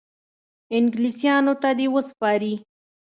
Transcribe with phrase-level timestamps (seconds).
[0.75, 2.53] انګلیسیانو ته دي وسپاري.